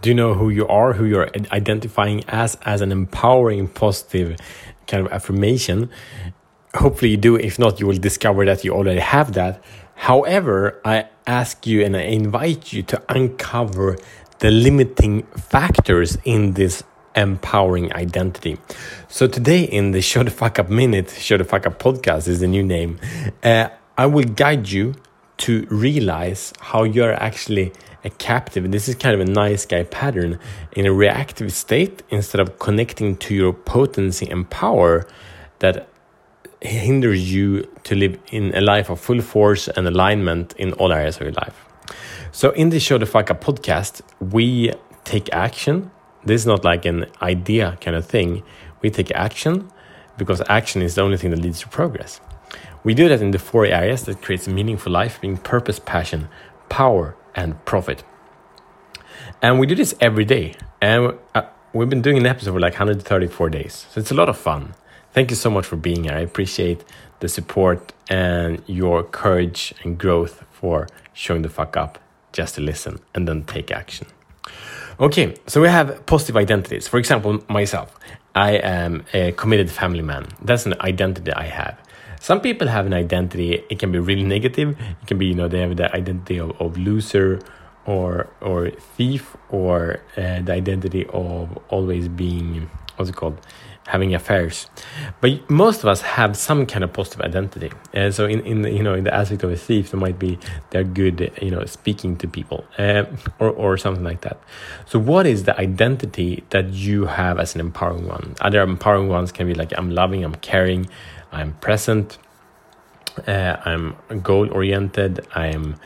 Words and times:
Do 0.00 0.10
you 0.10 0.14
know 0.14 0.34
who 0.34 0.48
you 0.50 0.66
are, 0.68 0.92
who 0.92 1.04
you're 1.04 1.28
identifying 1.52 2.24
as, 2.28 2.56
as 2.62 2.80
an 2.80 2.92
empowering, 2.92 3.68
positive 3.68 4.38
kind 4.86 5.04
of 5.04 5.12
affirmation? 5.12 5.90
Hopefully, 6.74 7.12
you 7.12 7.16
do. 7.16 7.36
If 7.36 7.58
not, 7.58 7.80
you 7.80 7.86
will 7.86 7.98
discover 7.98 8.44
that 8.44 8.64
you 8.64 8.72
already 8.72 9.00
have 9.00 9.32
that. 9.32 9.62
However, 9.94 10.80
I 10.84 11.08
ask 11.26 11.66
you 11.66 11.84
and 11.84 11.96
I 11.96 12.02
invite 12.02 12.72
you 12.72 12.82
to 12.84 13.02
uncover 13.08 13.98
the 14.38 14.50
limiting 14.52 15.24
factors 15.36 16.16
in 16.24 16.52
this 16.52 16.84
empowering 17.16 17.92
identity. 17.94 18.58
So 19.08 19.26
today 19.26 19.64
in 19.64 19.90
the 19.90 20.00
Show 20.00 20.22
the 20.22 20.30
Fuck 20.30 20.60
Up 20.60 20.70
Minute, 20.70 21.10
Show 21.10 21.36
the 21.36 21.44
Fuck 21.44 21.66
Up 21.66 21.82
Podcast 21.82 22.28
is 22.28 22.38
the 22.38 22.46
new 22.46 22.62
name. 22.62 23.00
Uh, 23.42 23.70
I 23.96 24.06
will 24.06 24.24
guide 24.24 24.70
you 24.70 24.94
to 25.38 25.66
realize 25.70 26.52
how 26.60 26.84
you're 26.84 27.14
actually 27.14 27.72
a 28.04 28.10
captive. 28.10 28.70
This 28.70 28.88
is 28.88 28.94
kind 28.94 29.14
of 29.14 29.26
a 29.26 29.30
nice 29.30 29.66
guy 29.66 29.84
pattern 29.84 30.38
in 30.72 30.86
a 30.86 30.92
reactive 30.92 31.52
state 31.52 32.02
instead 32.10 32.40
of 32.40 32.58
connecting 32.58 33.16
to 33.18 33.34
your 33.34 33.52
potency 33.52 34.28
and 34.28 34.48
power 34.48 35.06
that 35.58 35.88
hinders 36.60 37.32
you 37.32 37.62
to 37.84 37.94
live 37.94 38.18
in 38.30 38.54
a 38.54 38.60
life 38.60 38.90
of 38.90 39.00
full 39.00 39.20
force 39.20 39.68
and 39.68 39.86
alignment 39.86 40.54
in 40.54 40.72
all 40.74 40.92
areas 40.92 41.16
of 41.16 41.22
your 41.22 41.32
life. 41.32 41.64
So, 42.32 42.50
in 42.50 42.70
the 42.70 42.80
Show 42.80 42.98
the 42.98 43.06
Fuck 43.06 43.30
Up 43.30 43.42
podcast, 43.42 44.02
we 44.20 44.72
take 45.04 45.32
action. 45.32 45.90
This 46.24 46.42
is 46.42 46.46
not 46.46 46.64
like 46.64 46.84
an 46.84 47.06
idea 47.22 47.78
kind 47.80 47.96
of 47.96 48.04
thing. 48.06 48.42
We 48.82 48.90
take 48.90 49.10
action 49.12 49.70
because 50.18 50.42
action 50.48 50.82
is 50.82 50.96
the 50.96 51.02
only 51.02 51.16
thing 51.16 51.30
that 51.30 51.40
leads 51.40 51.60
to 51.60 51.68
progress. 51.68 52.20
We 52.84 52.94
do 52.94 53.08
that 53.08 53.20
in 53.20 53.30
the 53.30 53.38
four 53.38 53.66
areas 53.66 54.04
that 54.04 54.22
creates 54.22 54.46
a 54.46 54.50
meaningful 54.50 54.92
life, 54.92 55.20
being 55.20 55.36
purpose, 55.36 55.78
passion, 55.78 56.28
power, 56.68 57.16
and 57.34 57.64
profit. 57.64 58.04
And 59.42 59.58
we 59.58 59.66
do 59.66 59.74
this 59.74 59.94
every 60.00 60.24
day. 60.24 60.54
And 60.80 61.18
uh, 61.34 61.42
we've 61.72 61.88
been 61.88 62.02
doing 62.02 62.18
an 62.18 62.26
episode 62.26 62.52
for 62.52 62.60
like 62.60 62.74
134 62.74 63.50
days. 63.50 63.86
So 63.90 64.00
it's 64.00 64.10
a 64.10 64.14
lot 64.14 64.28
of 64.28 64.36
fun. 64.36 64.74
Thank 65.12 65.30
you 65.30 65.36
so 65.36 65.50
much 65.50 65.66
for 65.66 65.76
being 65.76 66.04
here. 66.04 66.12
I 66.12 66.20
appreciate 66.20 66.84
the 67.20 67.28
support 67.28 67.92
and 68.08 68.62
your 68.66 69.02
courage 69.02 69.74
and 69.82 69.98
growth 69.98 70.44
for 70.50 70.86
showing 71.12 71.42
the 71.42 71.48
fuck 71.48 71.76
up 71.76 71.98
just 72.32 72.54
to 72.56 72.60
listen 72.60 73.00
and 73.14 73.26
then 73.26 73.44
take 73.44 73.70
action. 73.70 74.06
Okay, 75.00 75.34
so 75.46 75.60
we 75.60 75.68
have 75.68 76.04
positive 76.06 76.36
identities. 76.36 76.88
For 76.88 76.98
example, 76.98 77.42
myself, 77.48 77.96
I 78.34 78.52
am 78.52 79.04
a 79.14 79.32
committed 79.32 79.70
family 79.70 80.02
man. 80.02 80.26
That's 80.42 80.66
an 80.66 80.74
identity 80.80 81.32
I 81.32 81.44
have. 81.46 81.78
Some 82.20 82.40
people 82.40 82.68
have 82.68 82.86
an 82.86 82.94
identity, 82.94 83.64
it 83.70 83.78
can 83.78 83.92
be 83.92 83.98
really 83.98 84.24
negative. 84.24 84.78
It 84.80 85.06
can 85.06 85.18
be, 85.18 85.26
you 85.26 85.34
know, 85.34 85.48
they 85.48 85.60
have 85.60 85.76
the 85.76 85.94
identity 85.94 86.38
of, 86.38 86.50
of 86.60 86.76
loser 86.76 87.40
or 87.86 88.28
or 88.40 88.70
thief 88.70 89.36
or 89.48 90.00
uh, 90.16 90.40
the 90.42 90.52
identity 90.52 91.06
of 91.06 91.58
always 91.70 92.06
being 92.06 92.68
what's 92.96 93.10
it 93.10 93.16
called 93.16 93.40
having 93.86 94.14
affairs. 94.14 94.68
But 95.22 95.48
most 95.48 95.78
of 95.78 95.86
us 95.86 96.02
have 96.02 96.36
some 96.36 96.66
kind 96.66 96.84
of 96.84 96.92
positive 96.92 97.22
identity. 97.22 97.72
Uh, 97.94 98.10
so 98.10 98.26
in, 98.26 98.40
in 98.40 98.64
you 98.64 98.82
know 98.82 98.92
in 98.92 99.04
the 99.04 99.14
aspect 99.14 99.42
of 99.42 99.50
a 99.50 99.56
thief 99.56 99.90
there 99.90 100.00
might 100.00 100.18
be 100.18 100.38
they're 100.70 100.84
good 100.84 101.32
you 101.40 101.50
know 101.50 101.64
speaking 101.64 102.14
to 102.18 102.28
people 102.28 102.66
uh, 102.76 103.04
or, 103.38 103.50
or 103.50 103.78
something 103.78 104.04
like 104.04 104.20
that. 104.20 104.38
So 104.86 104.98
what 104.98 105.26
is 105.26 105.44
the 105.44 105.58
identity 105.58 106.44
that 106.50 106.68
you 106.68 107.06
have 107.06 107.38
as 107.38 107.54
an 107.54 107.62
empowering 107.62 108.06
one? 108.06 108.34
Other 108.42 108.60
empowering 108.60 109.08
ones 109.08 109.32
can 109.32 109.46
be 109.46 109.54
like 109.54 109.72
i'm 109.78 109.90
loving 109.90 110.22
i'm 110.24 110.34
caring 110.36 110.86
i'm 111.32 111.52
present 111.54 112.18
uh, 113.26 113.56
i'm 113.64 113.96
goal 114.22 114.50
oriented 114.52 115.26
i 115.34 115.46
am 115.46 115.76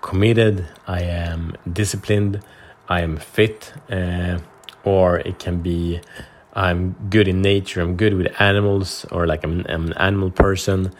committed 0.00 0.66
i 0.86 1.00
am 1.00 1.54
disciplined 1.72 2.40
i 2.88 3.00
am 3.00 3.16
fit 3.16 3.72
uh, 3.90 4.38
or 4.84 5.18
it 5.18 5.38
can 5.38 5.60
be 5.60 6.00
I'm 6.52 6.96
good 7.10 7.28
in 7.28 7.42
nature, 7.42 7.80
I'm 7.80 7.96
good 7.96 8.14
with 8.14 8.28
animals, 8.40 9.06
or 9.12 9.26
like 9.26 9.44
I'm, 9.44 9.64
I'm 9.68 9.86
an 9.86 9.92
animal 9.94 10.30
person. 10.30 10.92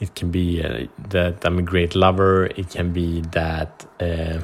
It 0.00 0.14
can 0.14 0.30
be 0.30 0.62
uh, 0.62 0.86
that 1.10 1.44
I'm 1.44 1.58
a 1.58 1.62
great 1.62 1.94
lover. 1.94 2.46
It 2.46 2.70
can 2.70 2.92
be 2.92 3.20
that, 3.32 3.86
uh, 4.00 4.40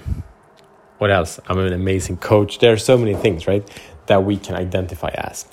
what 0.98 1.10
else? 1.10 1.40
I'm 1.48 1.58
an 1.58 1.72
amazing 1.72 2.18
coach. 2.18 2.58
There 2.58 2.72
are 2.72 2.76
so 2.78 2.98
many 2.98 3.14
things, 3.14 3.46
right, 3.46 3.66
that 4.06 4.24
we 4.24 4.36
can 4.36 4.54
identify 4.54 5.10
as. 5.16 5.46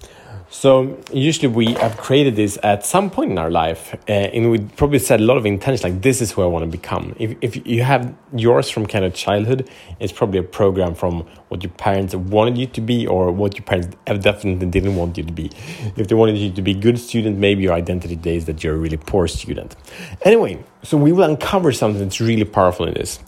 So 0.54 1.00
usually 1.14 1.48
we 1.48 1.74
have 1.76 1.96
created 1.96 2.36
this 2.36 2.60
at 2.62 2.86
some 2.86 3.10
point 3.10 3.32
in 3.32 3.38
our 3.38 3.50
life, 3.50 3.96
uh, 4.10 4.12
and 4.12 4.52
we 4.52 4.60
probably 4.60 5.00
set 5.00 5.22
a 5.22 5.24
lot 5.24 5.38
of 5.38 5.46
intention, 5.46 5.90
like 5.90 6.02
this 6.02 6.22
is 6.22 6.34
who 6.34 6.42
I 6.42 6.46
want 6.46 6.66
to 6.66 6.70
become. 6.70 7.16
If 7.18 7.38
if 7.40 7.66
you 7.66 7.84
have 7.84 8.14
yours 8.36 8.70
from 8.70 8.86
kind 8.86 9.06
of 9.06 9.14
childhood, 9.14 9.70
it's 10.02 10.12
probably 10.12 10.40
a 10.40 10.44
program 10.44 10.94
from 10.94 11.26
what 11.48 11.64
your 11.64 11.72
parents 11.72 12.14
wanted 12.14 12.58
you 12.58 12.68
to 12.68 12.82
be, 12.82 13.08
or 13.08 13.32
what 13.32 13.56
your 13.58 13.64
parents 13.64 13.96
definitely 14.06 14.68
didn't 14.68 14.98
want 14.98 15.18
you 15.18 15.24
to 15.24 15.32
be. 15.32 15.50
If 15.96 16.10
they 16.10 16.16
wanted 16.16 16.38
you 16.38 16.52
to 16.52 16.62
be 16.62 16.72
a 16.72 16.82
good 16.88 17.00
student, 17.00 17.38
maybe 17.38 17.64
your 17.64 17.74
identity 17.74 18.18
today 18.18 18.36
is 18.36 18.44
that 18.46 18.62
you're 18.62 18.76
a 18.76 18.78
really 18.78 18.98
poor 18.98 19.30
student. 19.30 19.78
Anyway, 20.24 20.62
so 20.84 20.98
we 20.98 21.14
will 21.14 21.24
uncover 21.24 21.72
something 21.72 22.02
that's 22.04 22.20
really 22.20 22.44
powerful 22.44 22.86
in 22.88 22.94
this. 22.94 23.20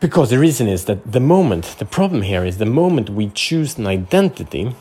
Because 0.00 0.28
the 0.28 0.38
reason 0.38 0.68
is 0.68 0.84
that 0.84 1.00
the 1.10 1.20
moment, 1.20 1.76
the 1.78 1.86
problem 1.86 2.20
here 2.20 2.44
is 2.44 2.58
the 2.58 2.66
moment 2.66 3.08
we 3.08 3.30
choose 3.30 3.78
an 3.78 3.86
identity 3.86 4.74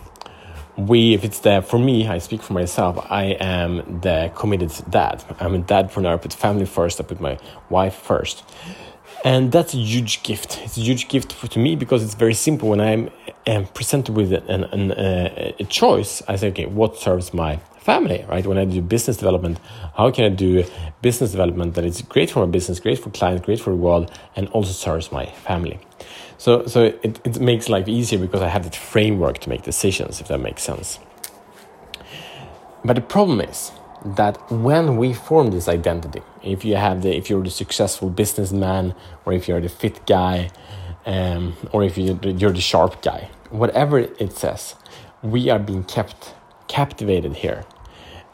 we 0.77 1.13
if 1.13 1.23
it's 1.23 1.39
there 1.39 1.61
for 1.61 1.77
me 1.77 2.07
i 2.07 2.17
speak 2.17 2.41
for 2.41 2.53
myself 2.53 3.05
i 3.09 3.25
am 3.39 3.99
the 4.01 4.31
committed 4.35 4.71
dad. 4.89 5.23
I'm 5.39 5.55
a 5.55 5.59
dadpreneur 5.59 6.13
i 6.13 6.17
put 6.17 6.33
family 6.33 6.65
first 6.65 6.99
i 6.99 7.03
put 7.03 7.19
my 7.19 7.37
wife 7.69 7.95
first. 7.95 8.43
And 9.25 9.53
that's 9.53 9.73
a 9.73 9.77
huge 9.77 10.21
gift. 10.23 10.59
It's 10.65 10.75
a 10.77 10.81
huge 10.81 11.07
gift 11.07 11.31
for, 11.31 11.47
to 11.47 11.57
me 11.57 11.77
because 11.77 12.03
it's 12.03 12.13
very 12.13 12.33
simple. 12.33 12.69
When 12.69 12.81
i'm, 12.81 13.09
am 13.45 13.65
presented 13.67 14.15
with 14.15 14.33
an, 14.33 14.63
an, 14.65 14.91
uh, 14.91 15.51
a 15.59 15.63
choice 15.65 16.21
i 16.27 16.35
say 16.35 16.49
okay 16.49 16.65
what 16.65 16.97
serves 16.97 17.33
my 17.33 17.57
family 17.79 18.25
right 18.29 18.45
when 18.47 18.57
i 18.57 18.65
do 18.65 18.81
business 18.81 19.17
development 19.17 19.59
how 19.95 20.09
can 20.09 20.23
i 20.25 20.29
do 20.29 20.63
business 21.01 21.31
development 21.31 21.75
that 21.75 21.83
is 21.83 22.01
great 22.01 22.31
for 22.31 22.45
my 22.45 22.51
business 22.51 22.79
great 22.79 22.97
for 22.97 23.09
clients 23.09 23.45
great 23.45 23.59
for 23.59 23.71
the 23.71 23.75
world 23.75 24.11
and 24.35 24.47
also 24.49 24.71
serves 24.71 25.11
my 25.11 25.25
family 25.25 25.79
so, 26.43 26.65
so 26.67 26.93
it, 27.03 27.21
it 27.23 27.39
makes 27.39 27.69
life 27.69 27.87
easier 27.87 28.19
because 28.19 28.41
I 28.41 28.49
have 28.49 28.65
that 28.65 28.75
framework 28.75 29.39
to 29.39 29.49
make 29.49 29.61
decisions, 29.61 30.19
if 30.19 30.27
that 30.27 30.39
makes 30.39 30.61
sense. 30.61 30.99
But 32.83 32.95
the 32.95 33.01
problem 33.01 33.39
is 33.39 33.71
that 34.03 34.35
when 34.51 34.97
we 34.97 35.13
form 35.13 35.51
this 35.51 35.69
identity, 35.69 36.21
if 36.43 36.65
you 36.65 36.75
have 36.75 37.01
the, 37.01 37.15
if 37.15 37.29
you're 37.29 37.43
the 37.43 37.49
successful 37.49 38.09
businessman, 38.09 38.93
or 39.23 39.31
if 39.31 39.47
you're 39.47 39.61
the 39.61 39.69
fit 39.69 40.05
guy, 40.05 40.49
um, 41.05 41.55
or 41.71 41.83
if 41.83 41.97
you're 41.97 42.15
the, 42.15 42.61
sharp 42.61 43.01
guy, 43.01 43.29
whatever 43.49 43.99
it 43.99 44.33
says, 44.33 44.75
we 45.21 45.49
are 45.49 45.59
being 45.59 45.83
kept 45.83 46.33
captivated 46.67 47.35
here 47.35 47.65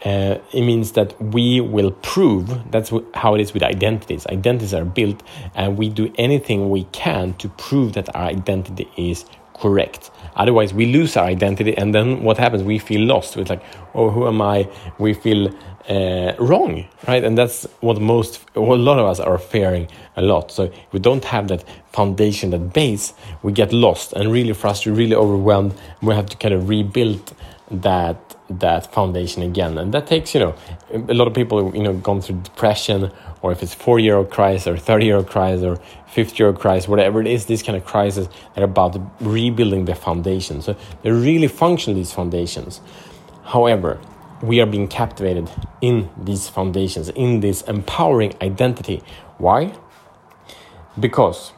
uh, 0.05 0.37
it 0.53 0.61
means 0.61 0.93
that 0.93 1.21
we 1.21 1.59
will 1.59 1.91
prove 1.91 2.71
that's 2.71 2.91
how 3.15 3.35
it 3.35 3.41
is 3.41 3.53
with 3.53 3.63
identities. 3.63 4.25
Identities 4.27 4.73
are 4.73 4.85
built, 4.85 5.21
and 5.55 5.77
we 5.77 5.89
do 5.89 6.13
anything 6.17 6.69
we 6.69 6.85
can 6.85 7.33
to 7.35 7.49
prove 7.49 7.93
that 7.93 8.13
our 8.15 8.23
identity 8.23 8.89
is 8.97 9.25
correct. 9.59 10.11
Otherwise, 10.35 10.73
we 10.73 10.85
lose 10.85 11.17
our 11.17 11.25
identity, 11.25 11.77
and 11.77 11.93
then 11.93 12.23
what 12.23 12.37
happens? 12.37 12.63
We 12.63 12.79
feel 12.79 13.01
lost. 13.01 13.35
It's 13.37 13.49
like, 13.49 13.63
oh, 13.93 14.09
who 14.09 14.27
am 14.27 14.41
I? 14.41 14.69
We 14.97 15.13
feel 15.13 15.53
uh, 15.89 16.33
wrong, 16.39 16.85
right? 17.07 17.23
And 17.23 17.37
that's 17.37 17.67
what 17.81 17.99
most, 17.99 18.39
a 18.55 18.59
lot 18.59 18.99
of 18.99 19.05
us 19.05 19.19
are 19.19 19.37
fearing 19.37 19.87
a 20.15 20.21
lot. 20.21 20.51
So 20.51 20.63
if 20.63 20.93
we 20.93 20.99
don't 20.99 21.25
have 21.25 21.47
that 21.49 21.63
foundation, 21.91 22.51
that 22.51 22.73
base, 22.73 23.13
we 23.41 23.51
get 23.51 23.73
lost 23.73 24.13
and 24.13 24.31
really 24.31 24.53
frustrated, 24.53 24.97
really 24.97 25.15
overwhelmed. 25.15 25.73
We 26.01 26.13
have 26.13 26.27
to 26.27 26.37
kind 26.37 26.53
of 26.53 26.69
rebuild 26.69 27.33
that 27.71 28.35
that 28.49 28.91
foundation 28.91 29.43
again. 29.43 29.77
And 29.77 29.93
that 29.93 30.07
takes 30.07 30.33
you 30.33 30.39
know 30.39 30.55
a 30.91 31.13
lot 31.13 31.27
of 31.27 31.33
people 31.33 31.75
you 31.75 31.83
know 31.83 31.93
gone 31.93 32.21
through 32.21 32.41
depression 32.41 33.11
or 33.41 33.51
if 33.51 33.61
it's 33.63 33.73
four 33.73 33.99
year 33.99 34.15
old 34.15 34.31
crisis 34.31 34.67
or 34.67 34.77
30 34.77 35.05
year 35.05 35.17
old 35.17 35.27
crisis 35.27 35.63
or 35.63 35.75
50 36.07 36.37
year 36.37 36.47
old 36.47 36.59
crisis 36.59 36.87
whatever 36.87 37.21
it 37.21 37.27
is 37.27 37.45
this 37.45 37.61
kind 37.61 37.77
of 37.77 37.85
crisis 37.85 38.27
they're 38.55 38.63
about 38.63 38.97
rebuilding 39.21 39.85
the 39.85 39.95
foundation. 39.95 40.61
So 40.61 40.75
they're 41.03 41.13
really 41.13 41.47
function 41.47 41.93
these 41.93 42.11
foundations. 42.11 42.81
However 43.43 43.99
we 44.41 44.61
are 44.61 44.65
being 44.65 44.87
captivated 44.87 45.49
in 45.81 46.09
these 46.17 46.47
foundations 46.47 47.09
in 47.09 47.41
this 47.41 47.61
empowering 47.63 48.33
identity. 48.41 49.03
Why? 49.37 49.73
Because 50.99 51.51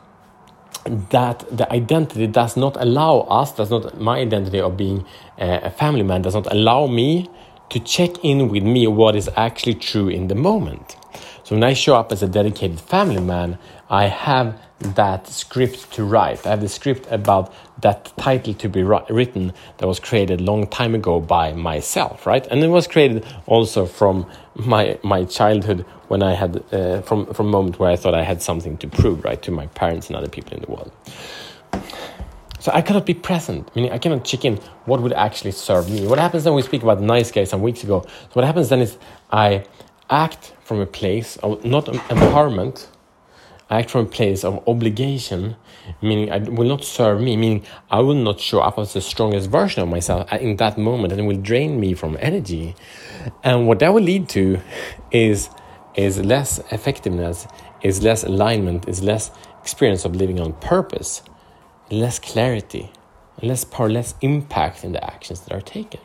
that 0.85 1.45
the 1.55 1.71
identity 1.71 2.27
does 2.27 2.57
not 2.57 2.75
allow 2.79 3.19
us, 3.21 3.53
does 3.53 3.69
not 3.69 3.99
my 3.99 4.19
identity 4.19 4.59
of 4.59 4.77
being 4.77 5.05
a 5.37 5.69
family 5.69 6.03
man, 6.03 6.21
does 6.21 6.33
not 6.33 6.51
allow 6.51 6.87
me 6.87 7.29
to 7.69 7.79
check 7.79 8.23
in 8.23 8.49
with 8.49 8.63
me 8.63 8.87
what 8.87 9.15
is 9.15 9.29
actually 9.35 9.75
true 9.75 10.09
in 10.09 10.27
the 10.27 10.35
moment. 10.35 10.97
So 11.43 11.55
when 11.55 11.63
I 11.63 11.73
show 11.73 11.95
up 11.95 12.11
as 12.11 12.21
a 12.23 12.27
dedicated 12.27 12.79
family 12.79 13.21
man, 13.21 13.57
I 13.91 14.07
have 14.07 14.57
that 14.95 15.27
script 15.27 15.91
to 15.93 16.05
write. 16.05 16.47
I 16.47 16.51
have 16.51 16.61
the 16.61 16.69
script 16.69 17.07
about 17.11 17.53
that 17.81 18.13
title 18.17 18.53
to 18.53 18.69
be 18.69 18.83
written 18.83 19.51
that 19.77 19.85
was 19.85 19.99
created 19.99 20.39
long 20.39 20.65
time 20.65 20.95
ago 20.95 21.19
by 21.19 21.51
myself, 21.51 22.25
right? 22.25 22.47
And 22.47 22.63
it 22.63 22.69
was 22.69 22.87
created 22.87 23.25
also 23.47 23.85
from 23.85 24.25
my 24.55 24.97
my 25.03 25.25
childhood 25.25 25.85
when 26.07 26.23
I 26.23 26.35
had 26.35 26.63
uh, 26.71 27.01
from 27.01 27.33
from 27.33 27.47
a 27.47 27.51
moment 27.51 27.79
where 27.79 27.91
I 27.91 27.97
thought 27.97 28.15
I 28.15 28.23
had 28.23 28.41
something 28.41 28.77
to 28.77 28.87
prove, 28.87 29.25
right, 29.25 29.41
to 29.43 29.51
my 29.51 29.67
parents 29.67 30.07
and 30.07 30.15
other 30.15 30.29
people 30.29 30.53
in 30.53 30.61
the 30.61 30.71
world. 30.71 30.91
So 32.59 32.71
I 32.73 32.81
cannot 32.81 33.05
be 33.05 33.13
present, 33.13 33.75
meaning 33.75 33.91
I 33.91 33.97
cannot 33.97 34.23
check 34.23 34.45
in 34.45 34.55
what 34.85 35.01
would 35.01 35.13
actually 35.13 35.51
serve 35.51 35.89
me. 35.89 36.07
What 36.07 36.19
happens 36.19 36.45
then 36.45 36.53
we 36.53 36.61
speak 36.61 36.83
about 36.83 37.01
nice 37.01 37.29
guy 37.31 37.43
some 37.43 37.61
weeks 37.61 37.83
ago. 37.83 38.03
So 38.03 38.33
what 38.33 38.45
happens 38.45 38.69
then 38.69 38.79
is 38.79 38.97
I 39.31 39.65
act 40.09 40.53
from 40.63 40.79
a 40.79 40.85
place 40.85 41.37
of 41.37 41.65
not 41.65 41.85
empowerment, 41.85 42.87
I 43.71 43.79
act 43.79 43.89
from 43.89 44.05
a 44.05 44.09
place 44.09 44.43
of 44.43 44.61
obligation, 44.67 45.55
meaning 46.01 46.29
I 46.29 46.39
will 46.39 46.67
not 46.67 46.83
serve 46.83 47.21
me, 47.21 47.37
meaning 47.37 47.65
I 47.89 48.01
will 48.01 48.15
not 48.15 48.41
show 48.41 48.59
up 48.59 48.77
as 48.77 48.91
the 48.91 48.99
strongest 48.99 49.49
version 49.49 49.81
of 49.81 49.87
myself 49.87 50.31
in 50.33 50.57
that 50.57 50.77
moment 50.77 51.13
and 51.13 51.21
it 51.21 51.23
will 51.23 51.41
drain 51.41 51.79
me 51.79 51.93
from 51.93 52.17
energy. 52.19 52.75
And 53.45 53.67
what 53.67 53.79
that 53.79 53.93
will 53.93 54.03
lead 54.03 54.27
to 54.29 54.59
is 55.09 55.49
is 55.95 56.19
less 56.19 56.59
effectiveness, 56.71 57.47
is 57.81 58.03
less 58.03 58.25
alignment, 58.25 58.89
is 58.89 59.01
less 59.03 59.31
experience 59.61 60.03
of 60.03 60.17
living 60.17 60.41
on 60.41 60.51
purpose, 60.53 61.21
less 61.89 62.19
clarity, 62.19 62.91
less 63.41 63.63
power, 63.63 63.89
less 63.89 64.15
impact 64.19 64.83
in 64.83 64.91
the 64.91 65.03
actions 65.03 65.41
that 65.41 65.53
are 65.53 65.61
taken. 65.61 66.01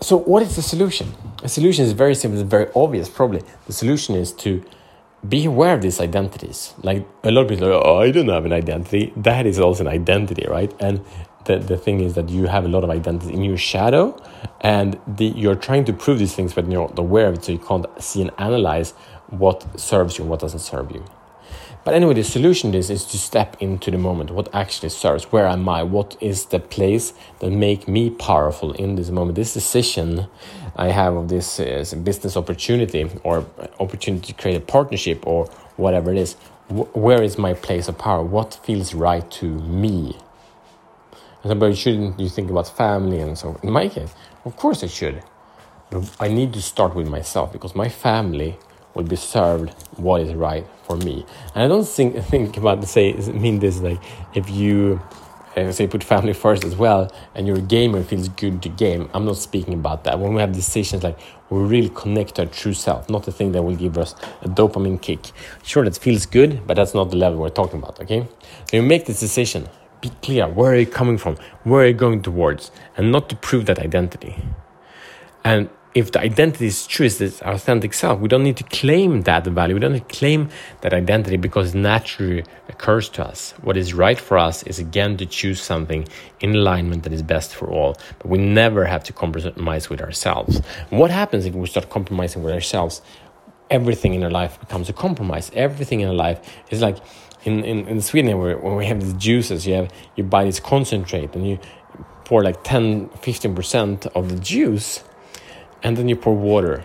So, 0.00 0.18
what 0.18 0.42
is 0.42 0.56
the 0.56 0.62
solution? 0.62 1.14
The 1.42 1.48
solution 1.48 1.84
is 1.84 1.92
very 1.92 2.14
simple, 2.14 2.40
it's 2.40 2.48
very 2.48 2.70
obvious, 2.74 3.10
probably. 3.10 3.42
The 3.66 3.72
solution 3.74 4.14
is 4.14 4.32
to 4.34 4.62
be 5.28 5.44
aware 5.44 5.74
of 5.74 5.82
these 5.82 6.00
identities. 6.00 6.74
Like 6.82 7.06
a 7.24 7.30
lot 7.30 7.42
of 7.42 7.48
people 7.48 7.68
are, 7.68 7.86
oh, 7.86 7.98
I 8.00 8.10
don't 8.10 8.28
have 8.28 8.44
an 8.44 8.52
identity. 8.52 9.12
That 9.16 9.46
is 9.46 9.58
also 9.58 9.84
an 9.84 9.88
identity, 9.88 10.46
right? 10.48 10.72
And 10.80 11.04
the, 11.46 11.58
the 11.58 11.76
thing 11.76 12.00
is 12.00 12.14
that 12.14 12.28
you 12.28 12.46
have 12.46 12.64
a 12.64 12.68
lot 12.68 12.84
of 12.84 12.90
identity 12.90 13.32
in 13.32 13.42
your 13.42 13.56
shadow 13.56 14.20
and 14.60 14.98
the, 15.06 15.26
you're 15.26 15.54
trying 15.54 15.84
to 15.86 15.92
prove 15.92 16.18
these 16.18 16.34
things 16.34 16.52
but 16.52 16.70
you're 16.70 16.88
not 16.88 16.98
aware 16.98 17.28
of 17.28 17.36
it 17.36 17.44
so 17.44 17.52
you 17.52 17.58
can't 17.58 17.86
see 18.02 18.20
and 18.20 18.30
analyze 18.38 18.92
what 19.30 19.78
serves 19.78 20.18
you 20.18 20.24
and 20.24 20.30
what 20.30 20.40
doesn't 20.40 20.60
serve 20.60 20.90
you 20.90 21.04
but 21.86 21.94
anyway 21.94 22.14
the 22.14 22.24
solution 22.24 22.72
to 22.72 22.78
this 22.78 22.90
is 22.90 23.04
to 23.04 23.16
step 23.16 23.56
into 23.60 23.92
the 23.92 23.96
moment. 23.96 24.32
What 24.32 24.52
actually 24.52 24.88
serves 24.88 25.30
where 25.30 25.46
am 25.46 25.68
i? 25.68 25.84
What 25.84 26.16
is 26.20 26.46
the 26.46 26.58
place 26.58 27.12
that 27.38 27.50
make 27.50 27.86
me 27.86 28.10
powerful 28.10 28.72
in 28.72 28.96
this 28.96 29.08
moment? 29.10 29.36
This 29.36 29.54
decision 29.54 30.26
i 30.74 30.88
have 30.88 31.14
of 31.14 31.28
this 31.28 31.60
uh, 31.60 31.84
business 32.02 32.36
opportunity 32.36 33.08
or 33.22 33.46
opportunity 33.78 34.32
to 34.32 34.42
create 34.42 34.56
a 34.56 34.66
partnership 34.76 35.24
or 35.24 35.46
whatever 35.76 36.10
it 36.10 36.18
is 36.18 36.34
where 37.06 37.22
is 37.22 37.38
my 37.38 37.54
place 37.54 37.86
of 37.86 37.96
power? 37.96 38.24
What 38.24 38.58
feels 38.64 38.92
right 38.92 39.30
to 39.40 39.46
me? 39.46 40.18
But 41.44 41.78
shouldn't 41.78 42.18
you 42.18 42.28
think 42.28 42.50
about 42.50 42.66
family 42.66 43.20
and 43.20 43.38
so 43.38 43.60
in 43.62 43.70
my 43.70 43.88
case 43.88 44.12
of 44.44 44.56
course 44.56 44.82
i 44.82 44.88
should. 44.88 45.22
But 45.90 46.16
i 46.18 46.26
need 46.26 46.52
to 46.54 46.62
start 46.62 46.96
with 46.96 47.06
myself 47.06 47.52
because 47.52 47.76
my 47.76 47.88
family 47.88 48.58
will 48.96 49.04
be 49.04 49.16
served 49.16 49.70
what 49.96 50.22
is 50.22 50.32
right 50.32 50.66
for 50.84 50.96
me. 50.96 51.24
And 51.54 51.64
i 51.64 51.68
don't 51.68 51.86
think 51.86 52.16
think 52.32 52.56
about 52.56 52.82
say 52.84 53.12
mean 53.12 53.58
this 53.58 53.78
like 53.80 54.00
if 54.34 54.48
you 54.50 55.00
uh, 55.56 55.70
say 55.72 55.86
put 55.86 56.02
family 56.02 56.32
first 56.32 56.64
as 56.64 56.76
well 56.76 57.12
and 57.34 57.46
you're 57.46 57.58
a 57.58 57.62
gamer 57.62 58.02
feels 58.02 58.28
good 58.28 58.62
to 58.62 58.68
game 58.68 59.08
i'm 59.14 59.24
not 59.24 59.36
speaking 59.36 59.74
about 59.74 60.04
that. 60.04 60.18
When 60.18 60.34
we 60.34 60.40
have 60.40 60.52
decisions 60.52 61.02
like 61.02 61.18
we 61.50 61.60
really 61.60 61.90
connect 61.90 62.40
our 62.40 62.46
true 62.46 62.72
self 62.72 63.08
not 63.10 63.24
the 63.24 63.32
thing 63.32 63.52
that 63.52 63.62
will 63.62 63.76
give 63.76 63.98
us 63.98 64.14
a 64.42 64.48
dopamine 64.48 65.00
kick. 65.00 65.20
Sure 65.62 65.84
that 65.84 65.96
feels 65.98 66.24
good 66.26 66.66
but 66.66 66.74
that's 66.74 66.94
not 66.94 67.10
the 67.10 67.16
level 67.16 67.38
we're 67.38 67.50
talking 67.50 67.78
about 67.78 68.00
okay? 68.00 68.26
So 68.70 68.78
you 68.78 68.82
make 68.82 69.04
this 69.06 69.20
decision 69.20 69.68
be 70.00 70.10
clear 70.22 70.48
where 70.48 70.72
are 70.72 70.78
you 70.78 70.86
coming 70.86 71.18
from? 71.18 71.36
Where 71.64 71.82
are 71.82 71.88
you 71.88 71.94
going 71.94 72.22
towards? 72.22 72.70
And 72.96 73.12
not 73.12 73.28
to 73.28 73.36
prove 73.36 73.66
that 73.66 73.78
identity. 73.78 74.36
And 75.44 75.70
if 75.96 76.12
the 76.12 76.20
identity 76.20 76.66
is 76.66 76.86
true 76.86 77.06
is 77.06 77.16
this 77.16 77.40
authentic 77.40 77.94
self? 77.94 78.20
We 78.20 78.28
don't 78.28 78.42
need 78.42 78.58
to 78.58 78.64
claim 78.64 79.22
that 79.22 79.46
value. 79.46 79.76
We 79.76 79.80
don't 79.80 79.94
need 79.94 80.06
to 80.06 80.14
claim 80.14 80.50
that 80.82 80.92
identity 80.92 81.38
because 81.38 81.74
it 81.74 81.78
naturally 81.78 82.44
occurs 82.68 83.08
to 83.16 83.26
us. 83.26 83.52
What 83.62 83.78
is 83.78 83.94
right 83.94 84.20
for 84.20 84.36
us 84.36 84.62
is 84.64 84.78
again 84.78 85.16
to 85.16 85.24
choose 85.24 85.58
something 85.58 86.06
in 86.40 86.54
alignment 86.54 87.04
that 87.04 87.14
is 87.14 87.22
best 87.22 87.54
for 87.54 87.70
all. 87.70 87.96
But 88.18 88.26
we 88.28 88.36
never 88.36 88.84
have 88.84 89.04
to 89.04 89.14
compromise 89.14 89.88
with 89.88 90.02
ourselves. 90.02 90.60
What 90.90 91.10
happens 91.10 91.46
if 91.46 91.54
we 91.54 91.66
start 91.66 91.88
compromising 91.88 92.42
with 92.42 92.52
ourselves? 92.52 93.00
Everything 93.70 94.12
in 94.12 94.22
our 94.22 94.30
life 94.30 94.60
becomes 94.60 94.90
a 94.90 94.92
compromise. 94.92 95.50
Everything 95.54 96.00
in 96.00 96.08
our 96.08 96.14
life 96.14 96.38
is 96.68 96.82
like 96.82 96.98
in, 97.44 97.64
in, 97.64 97.88
in 97.88 98.02
Sweden 98.02 98.36
where, 98.36 98.58
when 98.58 98.76
we 98.76 98.84
have 98.84 99.00
these 99.00 99.14
juices, 99.14 99.66
you 99.66 99.72
have 99.72 99.90
you 100.14 100.24
buy 100.24 100.44
this 100.44 100.60
concentrate 100.60 101.34
and 101.34 101.48
you 101.48 101.58
pour 102.26 102.42
like 102.42 102.62
10 102.64 103.08
15% 103.08 104.06
of 104.14 104.28
the 104.28 104.38
juice 104.40 105.02
and 105.86 105.96
then 105.96 106.08
you 106.08 106.16
pour 106.16 106.34
water. 106.34 106.84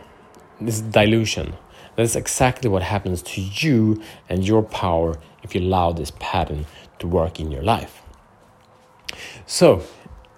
This 0.60 0.80
dilution. 0.80 1.56
That's 1.96 2.16
exactly 2.16 2.70
what 2.70 2.84
happens 2.84 3.24
to 3.24 3.42
you 3.42 4.00
and 4.30 4.48
your 4.48 4.62
power 4.62 5.18
if 5.42 5.56
you 5.56 5.62
allow 5.62 5.92
this 5.92 6.12
pattern 6.20 6.68
to 7.00 7.08
work 7.08 7.40
in 7.40 7.50
your 7.50 7.64
life. 7.64 8.04
So, 9.48 9.82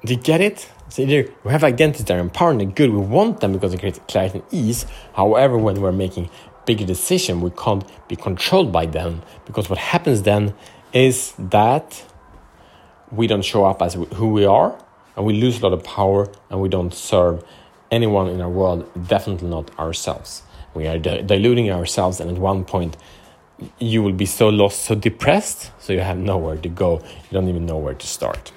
do 0.05 0.13
you 0.13 0.19
get 0.19 0.39
it? 0.39 0.71
So 0.87 1.01
either 1.01 1.29
we 1.43 1.51
have 1.51 1.65
identities 1.65 2.05
that 2.05 2.15
are 2.15 2.21
empowering 2.21 2.61
and 2.61 2.73
good, 2.73 2.91
we 2.91 2.99
want 2.99 3.41
them 3.41 3.51
because 3.51 3.73
it 3.73 3.81
creates 3.81 3.99
clarity 4.07 4.39
and 4.39 4.47
ease. 4.53 4.85
However, 5.13 5.57
when 5.57 5.81
we're 5.81 5.91
making 5.91 6.29
bigger 6.65 6.85
decision, 6.85 7.41
we 7.41 7.49
can't 7.49 7.83
be 8.07 8.15
controlled 8.15 8.71
by 8.71 8.85
them 8.85 9.23
because 9.45 9.69
what 9.69 9.79
happens 9.79 10.21
then 10.21 10.53
is 10.93 11.33
that 11.37 12.01
we 13.11 13.27
don't 13.27 13.43
show 13.43 13.65
up 13.65 13.81
as 13.81 13.95
who 14.15 14.29
we 14.29 14.45
are 14.45 14.73
and 15.17 15.25
we 15.25 15.33
lose 15.33 15.59
a 15.59 15.63
lot 15.63 15.73
of 15.73 15.83
power 15.83 16.31
and 16.49 16.61
we 16.61 16.69
don't 16.69 16.93
serve 16.93 17.43
anyone 17.93 18.27
in 18.27 18.41
our 18.41 18.49
world, 18.49 18.89
definitely 19.07 19.49
not 19.49 19.77
ourselves. 19.79 20.43
We 20.73 20.87
are 20.87 20.97
di 20.97 21.21
diluting 21.21 21.71
ourselves, 21.71 22.19
and 22.19 22.29
at 22.31 22.37
one 22.37 22.65
point, 22.65 22.97
you 23.79 24.01
will 24.03 24.17
be 24.25 24.25
so 24.25 24.49
lost, 24.49 24.85
so 24.85 24.95
depressed, 24.95 25.71
so 25.79 25.93
you 25.93 25.99
have 26.01 26.17
nowhere 26.17 26.57
to 26.57 26.69
go. 26.69 26.99
You 26.99 27.31
don't 27.31 27.47
even 27.47 27.65
know 27.65 27.77
where 27.77 27.93
to 27.93 28.07
start. 28.07 28.51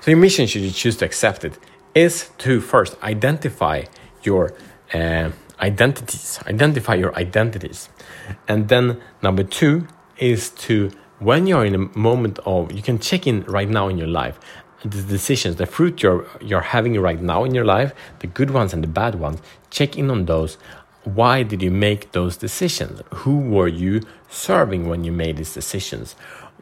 So, 0.00 0.10
your 0.10 0.18
mission, 0.18 0.46
should 0.46 0.62
you 0.62 0.72
choose 0.72 0.96
to 0.98 1.04
accept 1.04 1.44
it, 1.44 1.54
is 1.94 2.30
to 2.38 2.60
first 2.60 2.96
identify 3.02 3.84
your 4.24 4.52
uh, 4.92 5.30
identities, 5.60 6.40
identify 6.46 6.94
your 6.94 7.14
identities. 7.14 7.88
And 8.48 8.68
then 8.68 9.00
number 9.22 9.44
two 9.44 9.86
is 10.18 10.50
to, 10.66 10.90
when 11.20 11.46
you're 11.46 11.64
in 11.64 11.74
a 11.74 11.98
moment 11.98 12.38
of, 12.44 12.72
you 12.72 12.82
can 12.82 12.98
check 12.98 13.26
in 13.26 13.42
right 13.44 13.68
now 13.68 13.88
in 13.88 13.96
your 13.96 14.08
life, 14.08 14.38
the 14.84 15.02
decisions, 15.02 15.56
the 15.56 15.66
fruit 15.66 16.02
you're, 16.02 16.26
you're 16.40 16.60
having 16.60 16.98
right 17.00 17.20
now 17.20 17.44
in 17.44 17.54
your 17.54 17.64
life, 17.64 17.94
the 18.20 18.26
good 18.26 18.50
ones 18.50 18.72
and 18.72 18.82
the 18.82 18.88
bad 18.88 19.16
ones, 19.16 19.40
check 19.70 19.96
in 19.96 20.10
on 20.10 20.26
those. 20.26 20.58
Why 21.04 21.42
did 21.42 21.62
you 21.62 21.70
make 21.70 22.12
those 22.12 22.36
decisions? 22.36 23.02
Who 23.14 23.38
were 23.38 23.68
you 23.68 24.02
serving 24.28 24.88
when 24.88 25.04
you 25.04 25.12
made 25.12 25.36
these 25.36 25.54
decisions? 25.54 26.14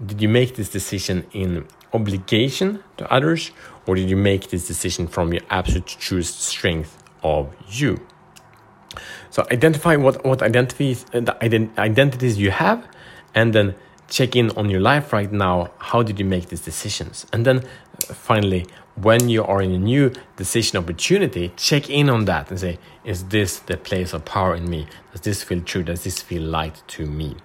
Did 0.04 0.22
you 0.22 0.28
make 0.28 0.56
this 0.56 0.70
decision 0.70 1.26
in 1.32 1.66
obligation 1.92 2.82
to 2.96 3.12
others, 3.12 3.50
or 3.86 3.96
did 3.96 4.08
you 4.08 4.16
make 4.16 4.48
this 4.50 4.66
decision 4.66 5.06
from 5.06 5.32
your 5.32 5.42
absolute 5.50 5.86
truest 5.86 6.40
strength 6.40 7.02
of 7.22 7.54
you? 7.68 8.00
So 9.30 9.46
identify 9.52 9.96
what 9.96 10.24
what 10.24 10.42
identities 10.42 11.04
ident- 11.12 11.78
identities 11.78 12.38
you 12.38 12.50
have, 12.50 12.86
and 13.34 13.52
then 13.52 13.74
check 14.10 14.36
in 14.36 14.50
on 14.50 14.68
your 14.68 14.80
life 14.80 15.12
right 15.12 15.32
now. 15.32 15.70
How 15.78 16.02
did 16.02 16.18
you 16.18 16.26
make 16.26 16.48
these 16.48 16.60
decisions? 16.60 17.26
And 17.32 17.46
then 17.46 17.58
uh, 17.58 18.12
finally, 18.12 18.66
when 18.96 19.28
you 19.28 19.42
are 19.44 19.62
in 19.62 19.70
a 19.70 19.78
new 19.78 20.12
decision 20.36 20.76
opportunity, 20.76 21.52
check 21.56 21.88
in 21.88 22.10
on 22.10 22.26
that 22.26 22.50
and 22.50 22.60
say, 22.60 22.78
is 23.04 23.24
this 23.26 23.60
the 23.60 23.76
place 23.76 24.12
of 24.12 24.24
power 24.24 24.54
in 24.54 24.68
me? 24.68 24.86
Does 25.12 25.22
this 25.22 25.42
feel 25.42 25.62
true? 25.62 25.82
Does 25.82 26.04
this 26.04 26.20
feel 26.20 26.42
light 26.42 26.82
to 26.88 27.06
me? 27.06 27.36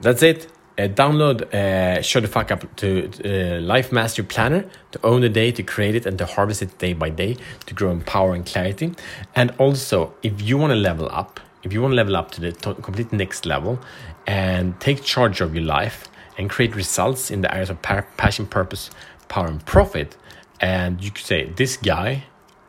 That's 0.00 0.22
it. 0.22 0.48
Uh, 0.76 0.88
download 0.88 1.54
uh, 1.54 2.02
Show 2.02 2.20
the 2.20 2.26
Fuck 2.26 2.50
Up 2.50 2.76
to 2.76 3.08
uh, 3.24 3.60
Life 3.60 3.92
Mastery 3.92 4.24
Planner 4.24 4.64
to 4.90 5.06
own 5.06 5.20
the 5.20 5.28
day, 5.28 5.52
to 5.52 5.62
create 5.62 5.94
it, 5.94 6.04
and 6.04 6.18
to 6.18 6.26
harvest 6.26 6.62
it 6.62 6.78
day 6.78 6.92
by 6.92 7.10
day 7.10 7.36
to 7.66 7.74
grow 7.74 7.90
in 7.92 8.00
power 8.00 8.34
and 8.34 8.44
clarity. 8.44 8.92
And 9.36 9.54
also, 9.58 10.14
if 10.22 10.42
you 10.42 10.58
want 10.58 10.72
to 10.72 10.76
level 10.76 11.08
up, 11.12 11.38
if 11.64 11.72
you 11.72 11.82
want 11.82 11.92
to 11.92 11.96
level 11.96 12.14
up 12.14 12.30
to 12.32 12.40
the 12.40 12.52
complete 12.52 13.12
next 13.12 13.44
level 13.44 13.80
and 14.26 14.78
take 14.80 15.02
charge 15.02 15.40
of 15.40 15.54
your 15.54 15.64
life 15.64 16.06
and 16.38 16.48
create 16.48 16.76
results 16.76 17.30
in 17.30 17.40
the 17.40 17.52
areas 17.52 17.70
of 17.70 17.82
passion, 17.82 18.46
purpose, 18.46 18.90
power, 19.28 19.46
and 19.48 19.64
profit, 19.66 20.16
and 20.60 21.02
you 21.02 21.10
could 21.10 21.24
say, 21.24 21.46
This 21.46 21.76
guy, 21.76 22.24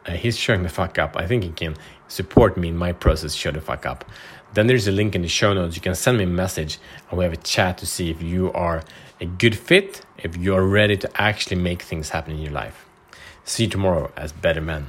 uh, 0.06 0.14
he's 0.14 0.38
showing 0.38 0.64
the 0.64 0.70
fuck 0.70 0.98
up. 0.98 1.16
I 1.16 1.28
think 1.28 1.44
he 1.44 1.52
can 1.52 1.76
support 2.08 2.58
me 2.58 2.70
in 2.70 2.78
my 2.78 2.94
process, 2.94 3.34
show 3.34 3.52
the 3.52 3.62
fuck 3.62 3.86
up 3.86 4.06
then 4.56 4.68
there's 4.68 4.88
a 4.88 4.92
link 4.92 5.16
in 5.16 5.22
the 5.22 5.28
show 5.28 5.54
notes. 5.54 5.76
You 5.76 5.82
can 5.82 5.96
send 5.96 6.18
me 6.18 6.24
a 6.24 6.28
message 6.28 6.80
and 7.10 7.18
we 7.18 7.26
have 7.26 7.34
a 7.34 7.38
chat 7.38 7.78
to 7.80 7.86
see 7.86 8.10
if 8.10 8.22
you 8.22 8.52
are 8.54 8.84
a 9.20 9.26
good 9.26 9.56
fit, 9.56 10.02
if 10.18 10.36
you 10.38 10.56
are 10.56 10.66
ready 10.66 10.98
to 10.98 11.22
actually 11.22 11.58
make 11.58 11.82
things 11.82 12.10
happen 12.10 12.34
in 12.36 12.42
your 12.42 12.54
life. 12.54 12.86
See 13.44 13.66
you 13.66 13.70
tomorrow 13.70 14.12
as 14.16 14.32
better 14.32 14.62
men. 14.62 14.88